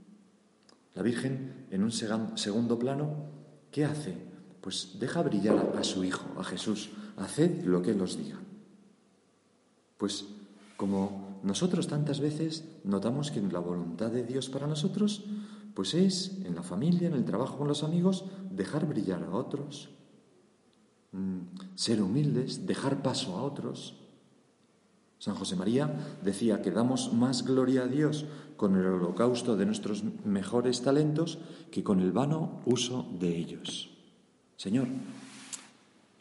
La 0.95 1.01
Virgen, 1.01 1.67
en 1.71 1.83
un 1.83 1.91
segundo 1.91 2.77
plano, 2.77 3.25
¿qué 3.71 3.85
hace? 3.85 4.15
Pues 4.61 4.97
deja 4.99 5.21
brillar 5.21 5.73
a 5.77 5.83
su 5.83 6.03
Hijo, 6.03 6.25
a 6.37 6.43
Jesús. 6.43 6.89
Haced 7.17 7.63
lo 7.63 7.81
que 7.81 7.91
Él 7.91 8.01
os 8.01 8.17
diga. 8.17 8.39
Pues 9.97 10.25
como 10.77 11.39
nosotros 11.43 11.87
tantas 11.87 12.19
veces 12.19 12.65
notamos 12.83 13.31
que 13.31 13.41
la 13.41 13.59
voluntad 13.59 14.11
de 14.11 14.23
Dios 14.23 14.49
para 14.49 14.67
nosotros, 14.67 15.23
pues 15.73 15.93
es 15.93 16.41
en 16.45 16.55
la 16.55 16.63
familia, 16.63 17.07
en 17.07 17.13
el 17.13 17.25
trabajo 17.25 17.57
con 17.57 17.67
los 17.67 17.83
amigos, 17.83 18.25
dejar 18.49 18.87
brillar 18.87 19.23
a 19.23 19.35
otros, 19.35 19.89
Mm, 21.11 21.75
ser 21.75 22.01
humildes, 22.01 22.65
dejar 22.65 23.03
paso 23.03 23.37
a 23.37 23.43
otros. 23.43 23.95
San 25.21 25.35
José 25.35 25.55
María 25.55 26.17
decía 26.25 26.63
que 26.63 26.73
damos 26.73 27.13
más 27.13 27.45
gloria 27.45 27.83
a 27.83 27.87
Dios 27.87 28.25
con 28.57 28.75
el 28.75 28.87
holocausto 28.87 29.55
de 29.55 29.67
nuestros 29.67 30.03
mejores 30.25 30.81
talentos 30.81 31.37
que 31.69 31.83
con 31.83 31.99
el 31.99 32.11
vano 32.11 32.63
uso 32.65 33.05
de 33.19 33.37
ellos. 33.37 33.91
Señor, 34.57 34.87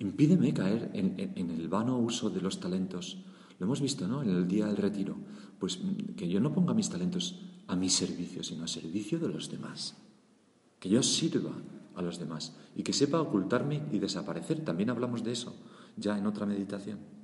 impídeme 0.01 0.53
caer 0.53 0.91
en, 0.93 1.17
el 1.35 1.69
vano 1.69 1.97
uso 1.97 2.29
de 2.29 2.43
los 2.43 2.61
talentos. 2.61 3.25
Lo 3.59 3.65
hemos 3.65 3.81
visto, 3.81 4.07
¿no? 4.07 4.23
En 4.23 4.29
el 4.29 4.47
día 4.47 4.67
del 4.67 4.77
retiro. 4.77 5.17
Pues 5.59 5.83
mm, 5.83 6.13
que 6.15 6.29
yo 6.29 6.39
no 6.39 6.53
ponga 6.53 6.75
mis 6.75 6.91
talentos 6.91 7.41
a 7.69 7.77
mi 7.77 7.89
servicio, 7.89 8.45
sino 8.45 8.65
a 8.65 8.69
servicio 8.69 9.19
de 9.19 9.29
los 9.29 9.51
demás. 9.51 9.97
Que 10.79 10.91
yo 10.91 11.03
sirva 11.03 11.53
a 11.95 12.03
los 12.03 12.19
demás 12.19 12.53
y 12.77 12.83
que 12.83 12.93
sepa 12.93 13.23
ocultarme 13.23 13.81
y 13.93 13.99
desaparecer. 13.99 14.63
También 14.63 14.91
hablamos 14.91 15.25
de 15.25 15.33
eso 15.33 15.57
ya 15.97 16.19
en 16.19 16.27
otra 16.27 16.45
meditación. 16.45 17.20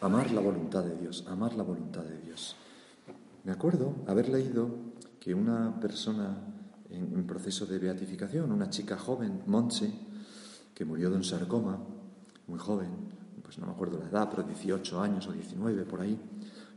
Amar 0.00 0.30
la 0.30 0.42
voluntad 0.42 0.84
de 0.84 0.94
Dios, 0.94 1.24
amar 1.26 1.54
la 1.54 1.62
voluntad 1.62 2.02
de 2.02 2.20
Dios. 2.20 2.54
Me 3.44 3.52
acuerdo 3.52 3.94
haber 4.06 4.28
leído 4.28 4.68
que 5.18 5.34
una 5.34 5.80
persona 5.80 6.36
en, 6.90 7.26
proceso 7.26 7.64
de 7.64 7.78
beatificación, 7.78 8.52
una 8.52 8.68
chica 8.68 8.98
joven, 8.98 9.42
Montse, 9.46 9.90
que 10.74 10.84
murió 10.84 11.08
de 11.08 11.16
un 11.16 11.24
sarcoma, 11.24 11.78
muy 12.46 12.58
joven, 12.58 12.90
pues 13.42 13.58
no 13.58 13.66
me 13.66 13.72
acuerdo 13.72 13.98
la 13.98 14.08
edad, 14.08 14.28
pero 14.30 14.42
18 14.42 15.00
años 15.00 15.26
o 15.28 15.32
19 15.32 15.84
por 15.84 16.02
ahí, 16.02 16.20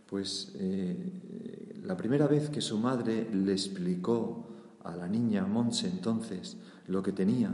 pues 0.08 0.54
eh, 0.56 1.82
la 1.84 1.98
primera 1.98 2.26
vez 2.26 2.50
que 2.50 2.62
su 2.62 2.78
madre 2.78 3.30
le 3.34 3.52
explicó 3.52 4.48
a 4.84 4.96
la 4.96 5.08
niña 5.10 5.46
Monse 5.46 5.90
entonces 5.90 6.56
lo 6.88 7.04
que 7.04 7.12
tenía 7.12 7.54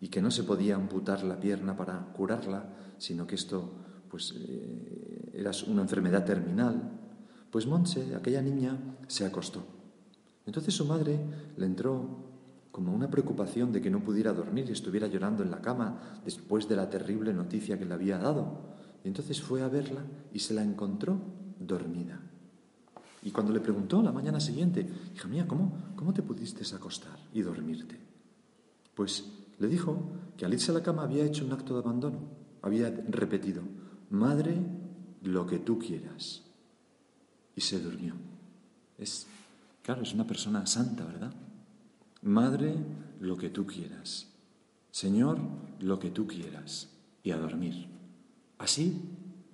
y 0.00 0.08
que 0.08 0.22
no 0.22 0.30
se 0.30 0.44
podía 0.44 0.76
amputar 0.76 1.24
la 1.24 1.40
pierna 1.40 1.76
para 1.76 2.12
curarla, 2.12 2.68
sino 2.98 3.26
que 3.26 3.34
esto 3.34 3.85
pues 4.16 4.32
eh, 4.34 5.30
era 5.34 5.50
una 5.66 5.82
enfermedad 5.82 6.24
terminal, 6.24 6.90
pues 7.50 7.66
Monse, 7.66 8.14
aquella 8.14 8.40
niña, 8.40 8.96
se 9.06 9.26
acostó. 9.26 9.62
Entonces 10.46 10.72
su 10.72 10.86
madre 10.86 11.20
le 11.58 11.66
entró 11.66 12.24
como 12.72 12.94
una 12.94 13.10
preocupación 13.10 13.72
de 13.72 13.82
que 13.82 13.90
no 13.90 14.02
pudiera 14.02 14.32
dormir 14.32 14.64
y 14.70 14.72
estuviera 14.72 15.06
llorando 15.06 15.42
en 15.42 15.50
la 15.50 15.60
cama 15.60 16.18
después 16.24 16.66
de 16.66 16.76
la 16.76 16.88
terrible 16.88 17.34
noticia 17.34 17.78
que 17.78 17.84
le 17.84 17.92
había 17.92 18.16
dado. 18.16 18.76
Y 19.04 19.08
entonces 19.08 19.42
fue 19.42 19.60
a 19.60 19.68
verla 19.68 20.02
y 20.32 20.38
se 20.38 20.54
la 20.54 20.62
encontró 20.62 21.20
dormida. 21.60 22.18
Y 23.22 23.32
cuando 23.32 23.52
le 23.52 23.60
preguntó 23.60 24.00
la 24.00 24.12
mañana 24.12 24.40
siguiente, 24.40 24.88
hija 25.14 25.28
mía, 25.28 25.46
¿cómo, 25.46 25.92
¿cómo 25.94 26.14
te 26.14 26.22
pudiste 26.22 26.64
acostar 26.74 27.18
y 27.34 27.42
dormirte? 27.42 28.00
Pues 28.94 29.26
le 29.58 29.68
dijo 29.68 29.98
que 30.38 30.46
al 30.46 30.54
irse 30.54 30.70
a 30.70 30.74
la 30.74 30.82
cama 30.82 31.02
había 31.02 31.26
hecho 31.26 31.44
un 31.44 31.52
acto 31.52 31.74
de 31.74 31.80
abandono, 31.80 32.46
había 32.62 32.90
repetido, 33.10 33.62
Madre, 34.10 34.56
lo 35.22 35.46
que 35.46 35.58
tú 35.58 35.78
quieras. 35.78 36.42
Y 37.54 37.60
se 37.60 37.80
durmió. 37.80 38.14
Es, 38.98 39.26
claro, 39.82 40.02
es 40.02 40.14
una 40.14 40.26
persona 40.26 40.66
santa, 40.66 41.04
¿verdad? 41.04 41.32
Madre, 42.22 42.74
lo 43.20 43.36
que 43.36 43.50
tú 43.50 43.66
quieras. 43.66 44.28
Señor, 44.90 45.38
lo 45.80 45.98
que 45.98 46.10
tú 46.10 46.26
quieras. 46.26 46.88
Y 47.22 47.30
a 47.30 47.38
dormir. 47.38 47.88
Así, 48.58 49.00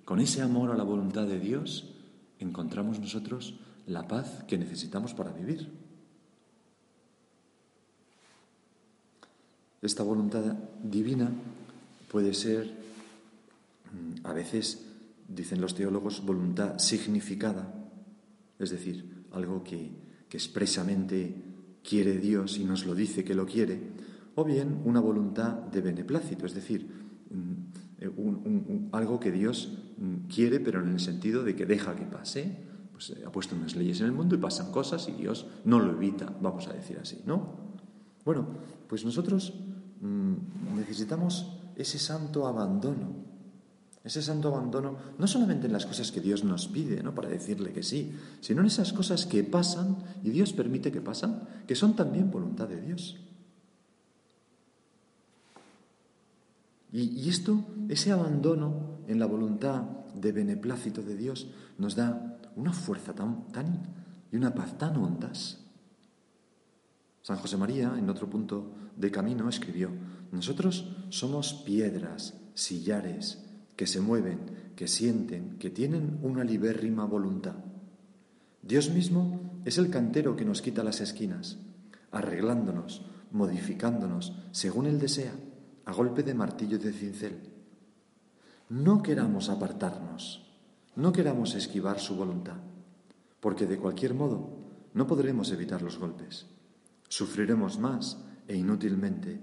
con 0.05 0.19
ese 0.19 0.41
amor 0.41 0.71
a 0.71 0.77
la 0.77 0.83
voluntad 0.83 1.27
de 1.27 1.39
Dios, 1.39 1.89
encontramos 2.39 2.99
nosotros 2.99 3.55
la 3.87 4.07
paz 4.07 4.43
que 4.47 4.57
necesitamos 4.57 5.13
para 5.13 5.31
vivir. 5.31 5.69
Esta 9.81 10.03
voluntad 10.03 10.43
divina 10.81 11.29
puede 12.09 12.33
ser, 12.33 12.71
a 14.23 14.33
veces, 14.33 14.85
dicen 15.27 15.61
los 15.61 15.75
teólogos, 15.75 16.25
voluntad 16.25 16.79
significada, 16.79 17.73
es 18.59 18.69
decir, 18.69 19.25
algo 19.31 19.63
que, 19.63 20.01
expresamente 20.33 21.43
quiere 21.87 22.17
Dios 22.17 22.57
y 22.57 22.63
nos 22.63 22.87
lo 22.87 22.95
dice 22.95 23.23
que 23.23 23.35
lo 23.35 23.45
quiere, 23.45 23.79
o 24.33 24.43
bien 24.43 24.81
una 24.83 24.99
voluntad 24.99 25.53
de 25.53 25.79
beneplácito, 25.79 26.47
es 26.47 26.55
decir, 26.55 26.89
mm, 27.29 28.87
algo 28.91 29.19
que 29.19 29.31
Dios 29.31 29.77
mm, 29.97 30.27
quiere, 30.27 30.59
pero 30.59 30.81
en 30.81 30.89
el 30.89 30.99
sentido 30.99 31.43
de 31.43 31.55
que 31.55 31.67
deja 31.67 31.95
que 31.95 32.05
pase. 32.05 32.73
Pues 32.91 33.11
eh, 33.11 33.23
ha 33.25 33.31
puesto 33.31 33.55
unas 33.55 33.75
leyes 33.75 33.99
en 34.01 34.07
el 34.07 34.11
mundo 34.11 34.33
y 34.33 34.39
pasan 34.39 34.71
cosas 34.71 35.07
y 35.07 35.11
Dios 35.11 35.45
no 35.65 35.79
lo 35.79 35.91
evita, 35.91 36.33
vamos 36.41 36.67
a 36.67 36.73
decir 36.73 36.97
así, 36.99 37.21
¿no? 37.27 37.73
Bueno, 38.25 38.47
pues 38.87 39.05
nosotros 39.05 39.53
mm, 40.01 40.33
necesitamos 40.77 41.59
ese 41.75 41.99
santo 41.99 42.47
abandono, 42.47 43.32
ese 44.03 44.21
santo 44.21 44.49
abandono, 44.49 44.97
no 45.17 45.27
solamente 45.27 45.67
en 45.67 45.73
las 45.73 45.85
cosas 45.85 46.11
que 46.11 46.19
Dios 46.19 46.43
nos 46.43 46.67
pide, 46.67 47.01
¿no? 47.01 47.15
Para 47.15 47.29
decirle 47.29 47.71
que 47.71 47.83
sí, 47.83 48.11
sino 48.41 48.59
en 48.59 48.67
esas 48.67 48.91
cosas 48.91 49.25
que 49.25 49.43
pasan 49.43 49.97
y 50.23 50.29
Dios 50.29 50.51
permite 50.51 50.91
que 50.91 50.99
pasan, 50.99 51.47
que 51.65 51.75
son 51.75 51.95
también 51.95 52.29
voluntad 52.29 52.67
de 52.67 52.81
Dios. 52.81 53.17
Y, 56.91 57.27
esto, 57.27 57.65
ese 57.89 58.11
abandono 58.11 58.99
en 59.07 59.17
la 59.17 59.25
voluntad 59.25 59.81
de 60.13 60.31
beneplácito 60.31 61.01
de 61.01 61.17
Dios, 61.17 61.47
nos 61.79 61.95
da 61.95 62.37
una 62.55 62.71
fuerza 62.71 63.13
tan, 63.15 63.47
tan 63.47 63.81
y 64.31 64.35
una 64.35 64.53
paz 64.53 64.77
tan 64.77 64.97
hondas. 64.97 65.59
San 67.23 67.37
José 67.37 67.57
María, 67.57 67.95
en 67.97 68.09
otro 68.11 68.29
punto 68.29 68.73
de 68.95 69.09
camino, 69.09 69.49
escribió, 69.49 69.89
nosotros 70.31 70.93
somos 71.09 71.53
piedras, 71.65 72.35
sillares, 72.53 73.43
que 73.75 73.87
se 73.87 74.01
mueven, 74.01 74.71
que 74.75 74.87
sienten, 74.87 75.57
que 75.57 75.69
tienen 75.69 76.19
una 76.21 76.43
libérrima 76.43 77.05
voluntad. 77.05 77.55
Dios 78.61 78.89
mismo 78.89 79.61
es 79.65 79.77
el 79.77 79.89
cantero 79.89 80.35
que 80.35 80.45
nos 80.45 80.61
quita 80.61 80.83
las 80.83 81.01
esquinas, 81.01 81.57
arreglándonos, 82.11 83.05
modificándonos 83.31 84.33
según 84.51 84.85
Él 84.85 84.99
desea, 84.99 85.33
a 85.85 85.91
golpe 85.91 86.23
de 86.23 86.33
martillo 86.33 86.77
y 86.77 86.79
de 86.79 86.93
cincel. 86.93 87.39
No 88.69 89.03
queramos 89.03 89.49
apartarnos, 89.49 90.49
no 90.95 91.11
queramos 91.11 91.55
esquivar 91.55 91.99
su 91.99 92.15
voluntad, 92.15 92.57
porque 93.39 93.65
de 93.65 93.77
cualquier 93.77 94.13
modo 94.13 94.57
no 94.93 95.07
podremos 95.07 95.51
evitar 95.51 95.81
los 95.81 95.97
golpes. 95.97 96.45
Sufriremos 97.09 97.79
más 97.79 98.23
e 98.47 98.55
inútilmente, 98.55 99.41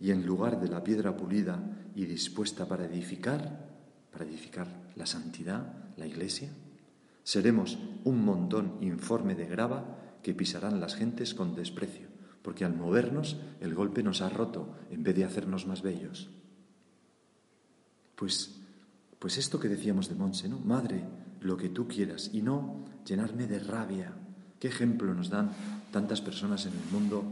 y 0.00 0.10
en 0.10 0.26
lugar 0.26 0.60
de 0.60 0.68
la 0.68 0.82
piedra 0.82 1.16
pulida 1.16 1.90
y 1.94 2.06
dispuesta 2.06 2.66
para 2.66 2.86
edificar, 2.86 3.71
para 4.12 4.24
edificar 4.24 4.68
la 4.94 5.06
santidad, 5.06 5.72
la 5.96 6.06
iglesia, 6.06 6.50
seremos 7.24 7.78
un 8.04 8.24
montón 8.24 8.76
informe 8.80 9.34
de 9.34 9.46
grava 9.46 9.98
que 10.22 10.34
pisarán 10.34 10.80
las 10.80 10.94
gentes 10.94 11.34
con 11.34 11.54
desprecio, 11.54 12.08
porque 12.42 12.64
al 12.64 12.76
movernos 12.76 13.38
el 13.60 13.74
golpe 13.74 14.02
nos 14.02 14.20
ha 14.20 14.28
roto 14.28 14.76
en 14.90 15.02
vez 15.02 15.16
de 15.16 15.24
hacernos 15.24 15.66
más 15.66 15.82
bellos. 15.82 16.30
Pues, 18.14 18.60
pues 19.18 19.38
esto 19.38 19.58
que 19.58 19.68
decíamos 19.68 20.08
de 20.08 20.14
Monse, 20.14 20.48
¿no? 20.48 20.58
Madre, 20.58 21.04
lo 21.40 21.56
que 21.56 21.70
tú 21.70 21.88
quieras 21.88 22.30
y 22.32 22.42
no 22.42 22.84
llenarme 23.04 23.46
de 23.46 23.58
rabia. 23.58 24.12
¿Qué 24.60 24.68
ejemplo 24.68 25.12
nos 25.12 25.28
dan 25.28 25.50
tantas 25.90 26.20
personas 26.20 26.66
en 26.66 26.72
el 26.72 26.92
mundo 26.92 27.24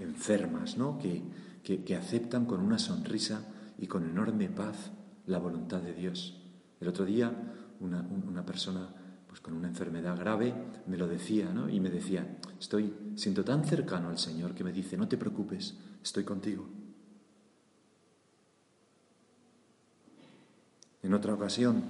enfermas, 0.00 0.76
¿no? 0.76 0.98
Que, 0.98 1.22
que 1.64 1.96
aceptan 1.96 2.46
con 2.46 2.60
una 2.60 2.78
sonrisa 2.78 3.40
y 3.76 3.88
con 3.88 4.08
enorme 4.08 4.48
paz 4.48 4.92
la 5.26 5.38
voluntad 5.38 5.80
de 5.80 5.92
Dios. 5.92 6.40
El 6.80 6.88
otro 6.88 7.04
día 7.04 7.32
una, 7.80 8.44
persona 8.44 8.88
pues 9.26 9.40
con 9.40 9.54
una 9.54 9.68
enfermedad 9.68 10.18
grave 10.18 10.54
me 10.86 10.96
lo 10.96 11.06
decía, 11.06 11.52
¿no? 11.52 11.68
Y 11.68 11.80
me 11.80 11.90
decía, 11.90 12.38
estoy, 12.58 12.94
siento 13.16 13.44
tan 13.44 13.64
cercano 13.64 14.08
al 14.08 14.18
Señor 14.18 14.54
que 14.54 14.64
me 14.64 14.72
dice, 14.72 14.96
no 14.96 15.08
te 15.08 15.18
preocupes, 15.18 15.76
estoy 16.02 16.24
contigo. 16.24 16.66
En 21.02 21.14
otra 21.14 21.34
ocasión 21.34 21.82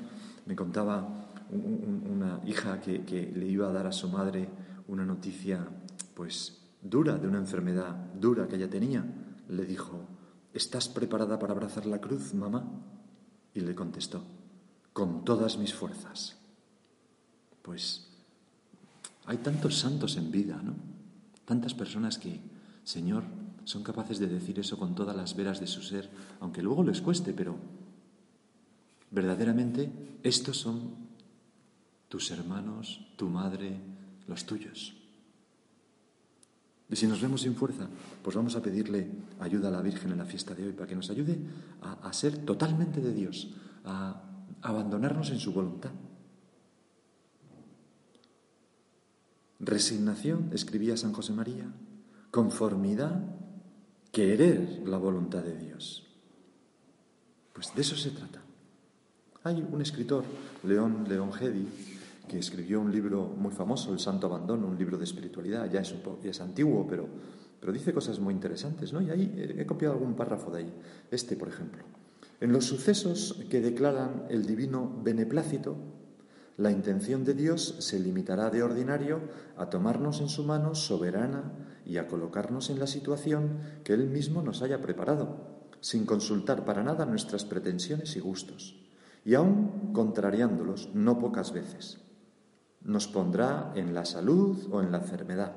me 0.44 0.56
contaba 0.56 1.30
una 1.50 2.40
hija 2.44 2.80
que, 2.80 3.04
que, 3.04 3.32
le 3.32 3.46
iba 3.46 3.68
a 3.68 3.72
dar 3.72 3.86
a 3.86 3.92
su 3.92 4.08
madre 4.08 4.48
una 4.88 5.04
noticia, 5.04 5.66
pues, 6.14 6.60
dura, 6.82 7.16
de 7.16 7.28
una 7.28 7.38
enfermedad 7.38 7.94
dura 8.14 8.48
que 8.48 8.56
ella 8.56 8.68
tenía. 8.68 9.04
Le 9.48 9.64
dijo, 9.64 10.00
¿estás 10.52 10.88
preparada 10.88 11.38
para 11.38 11.52
abrazar 11.52 11.86
la 11.86 12.00
cruz, 12.00 12.34
mamá? 12.34 12.64
Y 13.56 13.60
le 13.60 13.74
contestó, 13.74 14.22
con 14.92 15.24
todas 15.24 15.56
mis 15.56 15.72
fuerzas. 15.72 16.36
Pues 17.62 18.06
hay 19.24 19.38
tantos 19.38 19.78
santos 19.78 20.18
en 20.18 20.30
vida, 20.30 20.60
¿no? 20.62 20.74
Tantas 21.46 21.72
personas 21.72 22.18
que, 22.18 22.38
Señor, 22.84 23.24
son 23.64 23.82
capaces 23.82 24.18
de 24.18 24.26
decir 24.26 24.60
eso 24.60 24.78
con 24.78 24.94
todas 24.94 25.16
las 25.16 25.34
veras 25.34 25.58
de 25.58 25.66
su 25.66 25.80
ser, 25.80 26.10
aunque 26.38 26.62
luego 26.62 26.84
les 26.84 27.00
cueste, 27.00 27.32
pero 27.32 27.56
verdaderamente 29.10 29.90
estos 30.22 30.58
son 30.58 30.94
tus 32.10 32.30
hermanos, 32.30 33.00
tu 33.16 33.30
madre, 33.30 33.80
los 34.28 34.44
tuyos. 34.44 34.95
Y 36.88 36.94
si 36.94 37.06
nos 37.06 37.20
vemos 37.20 37.42
sin 37.42 37.56
fuerza, 37.56 37.88
pues 38.22 38.36
vamos 38.36 38.54
a 38.54 38.62
pedirle 38.62 39.10
ayuda 39.40 39.68
a 39.68 39.72
la 39.72 39.82
Virgen 39.82 40.12
en 40.12 40.18
la 40.18 40.24
fiesta 40.24 40.54
de 40.54 40.66
hoy 40.66 40.72
para 40.72 40.86
que 40.86 40.94
nos 40.94 41.10
ayude 41.10 41.38
a, 41.82 42.12
ser 42.12 42.38
totalmente 42.44 43.00
de 43.00 43.12
Dios, 43.12 43.50
a 43.84 44.22
abandonarnos 44.62 45.30
en 45.30 45.40
su 45.40 45.52
voluntad. 45.52 45.90
Resignación, 49.58 50.50
escribía 50.52 50.96
San 50.96 51.12
José 51.12 51.32
María, 51.32 51.72
conformidad, 52.30 53.20
querer 54.12 54.82
la 54.86 54.98
voluntad 54.98 55.42
de 55.42 55.56
Dios. 55.56 56.06
Pues 57.52 57.74
de 57.74 57.80
eso 57.80 57.96
se 57.96 58.10
trata. 58.10 58.42
Hay 59.42 59.66
un 59.72 59.80
escritor, 59.80 60.24
León 60.62 61.06
León 61.08 61.32
Gedi, 61.32 61.66
que 62.28 62.38
escribió 62.38 62.80
un 62.80 62.92
libro 62.92 63.24
muy 63.24 63.52
famoso, 63.52 63.92
El 63.92 63.98
Santo 63.98 64.26
Abandono, 64.26 64.66
un 64.66 64.78
libro 64.78 64.98
de 64.98 65.04
espiritualidad, 65.04 65.70
ya 65.70 65.80
es, 65.80 65.94
es 66.24 66.40
antiguo, 66.40 66.86
pero, 66.86 67.08
pero 67.60 67.72
dice 67.72 67.92
cosas 67.92 68.20
muy 68.20 68.34
interesantes, 68.34 68.92
¿no? 68.92 69.00
Y 69.00 69.10
ahí 69.10 69.54
he 69.58 69.66
copiado 69.66 69.94
algún 69.94 70.14
párrafo 70.14 70.50
de 70.50 70.58
ahí, 70.58 70.74
este, 71.10 71.36
por 71.36 71.48
ejemplo. 71.48 71.82
En 72.40 72.52
los 72.52 72.66
sucesos 72.66 73.44
que 73.48 73.60
declaran 73.60 74.24
el 74.28 74.46
divino 74.46 75.00
beneplácito, 75.02 75.76
la 76.58 76.70
intención 76.70 77.24
de 77.24 77.34
Dios 77.34 77.76
se 77.80 78.00
limitará 78.00 78.50
de 78.50 78.62
ordinario 78.62 79.20
a 79.56 79.68
tomarnos 79.68 80.20
en 80.20 80.28
su 80.28 80.42
mano 80.44 80.74
soberana 80.74 81.52
y 81.84 81.98
a 81.98 82.08
colocarnos 82.08 82.70
en 82.70 82.78
la 82.78 82.86
situación 82.86 83.58
que 83.84 83.92
Él 83.92 84.06
mismo 84.08 84.42
nos 84.42 84.62
haya 84.62 84.80
preparado, 84.80 85.36
sin 85.80 86.06
consultar 86.06 86.64
para 86.64 86.82
nada 86.82 87.04
nuestras 87.04 87.44
pretensiones 87.44 88.16
y 88.16 88.20
gustos, 88.20 88.76
y 89.24 89.34
aun 89.34 89.92
contrariándolos 89.92 90.90
no 90.94 91.18
pocas 91.18 91.52
veces. 91.52 92.05
Nos 92.86 93.08
pondrá 93.08 93.72
en 93.74 93.92
la 93.92 94.04
salud 94.04 94.68
o 94.70 94.80
en 94.80 94.92
la 94.92 94.98
enfermedad, 94.98 95.52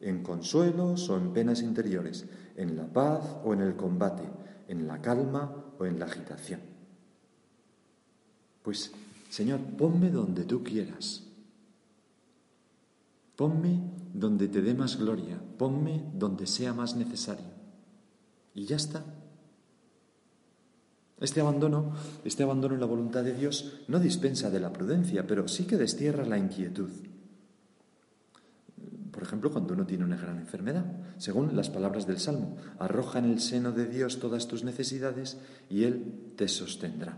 en 0.00 0.22
consuelos 0.22 1.08
o 1.08 1.16
en 1.16 1.32
penas 1.32 1.62
interiores, 1.62 2.26
en 2.56 2.76
la 2.76 2.86
paz 2.86 3.38
o 3.42 3.54
en 3.54 3.62
el 3.62 3.74
combate, 3.74 4.22
en 4.68 4.86
la 4.86 5.00
calma 5.00 5.72
o 5.78 5.86
en 5.86 5.98
la 5.98 6.04
agitación. 6.04 6.60
Pues, 8.62 8.92
Señor, 9.30 9.60
ponme 9.60 10.10
donde 10.10 10.44
tú 10.44 10.62
quieras. 10.62 11.24
Ponme 13.34 13.80
donde 14.12 14.48
te 14.48 14.62
dé 14.62 14.74
más 14.74 14.96
gloria, 14.96 15.40
ponme 15.58 16.04
donde 16.14 16.46
sea 16.46 16.72
más 16.72 16.96
necesario. 16.96 17.46
Y 18.54 18.66
ya 18.66 18.76
está. 18.76 19.04
Este 21.24 21.40
abandono, 21.40 21.94
este 22.22 22.42
abandono 22.42 22.74
en 22.74 22.80
la 22.80 22.86
voluntad 22.86 23.24
de 23.24 23.32
Dios 23.32 23.80
no 23.88 23.98
dispensa 23.98 24.50
de 24.50 24.60
la 24.60 24.74
prudencia, 24.74 25.26
pero 25.26 25.48
sí 25.48 25.64
que 25.64 25.78
destierra 25.78 26.26
la 26.26 26.36
inquietud. 26.36 26.90
Por 29.10 29.22
ejemplo, 29.22 29.50
cuando 29.50 29.72
uno 29.72 29.86
tiene 29.86 30.04
una 30.04 30.18
gran 30.18 30.38
enfermedad, 30.38 30.84
según 31.16 31.56
las 31.56 31.70
palabras 31.70 32.06
del 32.06 32.18
Salmo, 32.18 32.58
arroja 32.78 33.20
en 33.20 33.24
el 33.24 33.40
seno 33.40 33.72
de 33.72 33.86
Dios 33.86 34.18
todas 34.18 34.48
tus 34.48 34.64
necesidades 34.64 35.38
y 35.70 35.84
Él 35.84 36.34
te 36.36 36.46
sostendrá. 36.46 37.16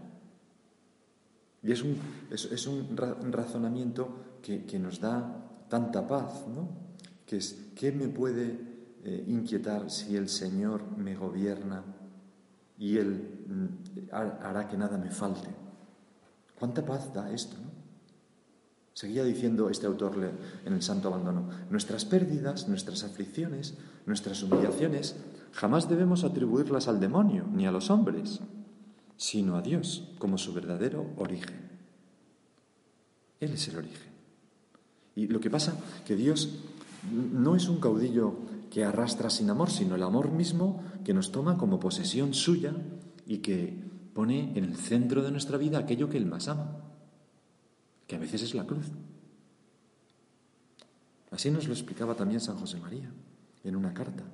Y 1.65 1.73
es 1.73 1.83
un, 1.83 1.99
es, 2.31 2.67
un 2.69 2.97
razonamiento 3.33 4.39
que, 4.41 4.79
nos 4.79 5.01
da 5.01 5.67
tanta 5.69 6.07
paz, 6.07 6.47
¿no? 6.47 6.69
Que 7.27 7.39
es, 7.39 7.71
¿qué 7.75 7.91
me 7.91 8.07
puede 8.07 8.57
eh, 9.03 9.25
inquietar 9.27 9.91
si 9.91 10.15
el 10.15 10.29
Señor 10.29 10.97
me 10.97 11.17
gobierna 11.17 11.83
y 12.79 12.99
Él 12.99 13.45
mm, 13.47 14.13
hará 14.13 14.69
que 14.69 14.77
nada 14.77 14.99
me 14.99 15.11
falte. 15.11 15.49
¿Cuánta 16.59 16.85
paz 16.85 17.13
da 17.13 17.31
esto? 17.33 17.57
Seguía 18.93 19.25
diciendo 19.25 19.69
este 19.69 19.87
autor 19.87 20.33
en 20.65 20.73
el 20.73 20.83
Santo 20.83 21.09
Abandono, 21.09 21.51
nuestras 21.69 22.07
pérdidas, 22.07 22.67
nuestras 22.67 23.05
aflicciones, 23.05 23.77
nuestras 24.07 24.43
humillaciones, 24.43 25.17
jamás 25.53 25.89
debemos 25.89 26.25
atribuirlas 26.25 26.89
al 26.89 26.99
demonio 26.99 27.45
ni 27.53 27.67
a 27.67 27.73
los 27.73 27.91
hombres, 27.91 28.41
sino 29.19 29.57
a 29.57 29.63
Dios 29.63 30.15
como 30.19 30.39
su 30.39 30.55
verdadero 30.55 31.13
origen. 31.17 31.69
Él 33.39 33.53
es 33.53 33.69
el 33.69 33.77
origen. 33.77 34.11
Y 35.15 35.27
lo 35.29 35.41
que 35.41 35.51
pasa 35.51 35.75
que 36.07 36.17
Dios 36.17 36.49
no 37.13 37.55
es 37.55 37.69
un 37.69 37.81
caudillo 37.81 38.35
que 38.71 38.85
arrastra 38.85 39.31
sin 39.31 39.51
amor, 39.51 39.71
sino 39.71 39.95
el 39.95 40.03
amor 40.03 40.31
mismo 40.31 40.83
que 41.05 41.15
nos 41.15 41.33
toma 41.33 41.57
como 41.57 41.81
posesión 41.81 42.35
suya 42.35 42.75
y 43.27 43.39
que 43.39 43.77
pone 44.15 44.57
en 44.57 44.65
el 44.65 44.77
centro 44.77 45.23
de 45.23 45.31
nuestra 45.31 45.59
vida 45.59 45.79
aquello 45.79 46.09
que 46.09 46.17
Él 46.17 46.27
más 46.27 46.49
ama, 46.49 46.77
que 48.07 48.17
a 48.17 48.19
veces 48.19 48.43
es 48.43 48.55
la 48.55 48.65
cruz. 48.65 48.87
Así 51.31 51.51
nos 51.51 51.67
lo 51.67 51.75
explicaba 51.75 52.15
también 52.15 52.41
San 52.41 52.57
José 52.57 52.79
María 52.79 53.11
en 53.65 53.77
una 53.77 53.93
carta. 53.93 54.25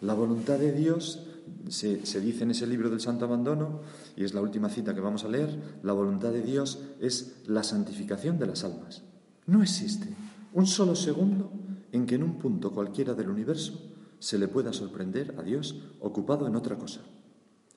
La 0.00 0.14
voluntad 0.14 0.58
de 0.58 0.72
Dios, 0.72 1.26
se, 1.68 2.04
se, 2.06 2.20
dice 2.20 2.44
en 2.44 2.50
ese 2.50 2.66
libro 2.66 2.90
del 2.90 3.00
Santo 3.00 3.24
Abandono, 3.24 3.80
y 4.16 4.24
es 4.24 4.34
la 4.34 4.40
última 4.40 4.68
cita 4.68 4.94
que 4.94 5.00
vamos 5.00 5.24
a 5.24 5.28
leer, 5.28 5.78
la 5.82 5.92
voluntad 5.92 6.32
de 6.32 6.42
Dios 6.42 6.80
es 7.00 7.42
la 7.46 7.62
santificación 7.62 8.38
de 8.38 8.46
las 8.46 8.64
almas. 8.64 9.02
No 9.46 9.62
existe 9.62 10.08
un 10.52 10.66
solo 10.66 10.94
segundo 10.94 11.50
en 11.92 12.06
que 12.06 12.16
en 12.16 12.24
un 12.24 12.38
punto 12.38 12.72
cualquiera 12.72 13.14
del 13.14 13.28
universo 13.30 13.92
se 14.18 14.38
le 14.38 14.48
pueda 14.48 14.72
sorprender 14.72 15.34
a 15.38 15.42
Dios 15.42 15.76
ocupado 16.00 16.46
en 16.46 16.56
otra 16.56 16.76
cosa. 16.76 17.00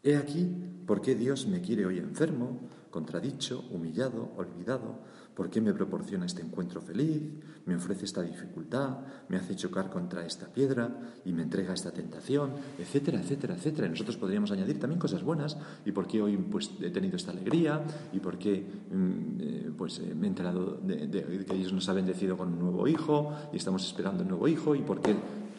He 0.03 0.15
aquí 0.15 0.47
por 0.85 1.01
qué 1.01 1.15
Dios 1.15 1.47
me 1.47 1.61
quiere 1.61 1.85
hoy 1.85 1.97
enfermo, 1.99 2.69
contradicho, 2.89 3.63
humillado, 3.71 4.31
olvidado, 4.37 4.99
por 5.35 5.49
qué 5.49 5.59
me 5.59 5.73
proporciona 5.73 6.25
este 6.25 6.41
encuentro 6.41 6.81
feliz, 6.81 7.21
me 7.65 7.75
ofrece 7.75 8.05
esta 8.05 8.21
dificultad, 8.21 8.99
me 9.27 9.37
hace 9.37 9.55
chocar 9.55 9.89
contra 9.89 10.25
esta 10.25 10.47
piedra 10.47 10.89
y 11.25 11.33
me 11.33 11.43
entrega 11.43 11.73
esta 11.73 11.91
tentación, 11.91 12.53
etcétera, 12.79 13.19
etcétera, 13.19 13.55
etcétera. 13.55 13.87
Y 13.87 13.89
nosotros 13.89 14.17
podríamos 14.17 14.51
añadir 14.51 14.79
también 14.79 14.99
cosas 14.99 15.23
buenas. 15.23 15.57
Y 15.85 15.91
por 15.91 16.07
qué 16.07 16.21
hoy 16.21 16.37
pues, 16.37 16.71
he 16.81 16.89
tenido 16.89 17.17
esta 17.17 17.31
alegría 17.31 17.83
y 18.13 18.19
por 18.19 18.37
qué 18.37 18.65
mm, 18.91 19.37
eh, 19.39 19.71
pues, 19.77 19.99
eh, 19.99 20.15
me 20.15 20.27
he 20.27 20.29
enterado 20.29 20.79
que 20.85 21.55
Dios 21.55 21.73
nos 21.73 21.89
ha 21.89 21.93
bendecido 21.93 22.37
con 22.37 22.53
un 22.53 22.59
nuevo 22.59 22.87
hijo 22.87 23.33
y 23.51 23.57
estamos 23.57 23.85
esperando 23.85 24.23
un 24.23 24.29
nuevo 24.29 24.47
hijo 24.47 24.75
y 24.75 24.81
por 24.81 25.01
qué... 25.01 25.15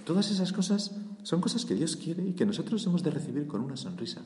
Todas 0.06 0.30
esas 0.30 0.52
cosas 0.52 0.94
son 1.24 1.40
cosas 1.40 1.64
que 1.64 1.74
Dios 1.74 1.96
quiere 1.96 2.22
y 2.22 2.32
que 2.34 2.46
nosotros 2.46 2.86
hemos 2.86 3.02
de 3.02 3.10
recibir 3.10 3.48
con 3.48 3.60
una 3.60 3.76
sonrisa. 3.76 4.22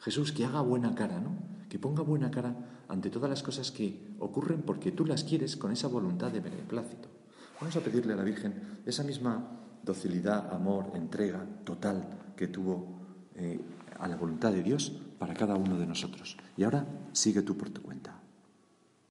Jesús, 0.00 0.32
que 0.32 0.44
haga 0.44 0.60
buena 0.60 0.94
cara, 0.94 1.20
¿no? 1.20 1.36
Que 1.68 1.78
ponga 1.78 2.02
buena 2.02 2.30
cara 2.30 2.54
ante 2.88 3.10
todas 3.10 3.30
las 3.30 3.42
cosas 3.42 3.70
que 3.70 4.14
ocurren 4.18 4.62
porque 4.62 4.92
tú 4.92 5.06
las 5.06 5.24
quieres 5.24 5.56
con 5.56 5.72
esa 5.72 5.88
voluntad 5.88 6.30
de 6.32 6.40
beneplácito. 6.40 7.08
Vamos 7.60 7.76
a 7.76 7.80
pedirle 7.80 8.14
a 8.14 8.16
la 8.16 8.24
Virgen 8.24 8.80
esa 8.86 9.04
misma 9.04 9.60
docilidad, 9.82 10.52
amor, 10.52 10.92
entrega 10.94 11.44
total 11.64 12.08
que 12.36 12.48
tuvo 12.48 13.00
eh, 13.34 13.60
a 13.98 14.08
la 14.08 14.16
voluntad 14.16 14.52
de 14.52 14.62
Dios 14.62 14.92
para 15.18 15.34
cada 15.34 15.54
uno 15.54 15.78
de 15.78 15.86
nosotros. 15.86 16.36
Y 16.56 16.64
ahora 16.64 16.86
sigue 17.12 17.42
tú 17.42 17.56
por 17.56 17.70
tu 17.70 17.82
cuenta. 17.82 18.19